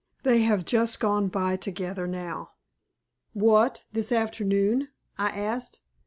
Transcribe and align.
They 0.23 0.39
have 0.41 0.65
just 0.65 0.99
gone 0.99 1.27
by 1.27 1.57
together 1.57 2.07
now." 2.07 2.53
"What! 3.33 3.83
this 3.93 4.11
afternoon?" 4.11 4.87
I 5.19 5.29
asked. 5.29 5.79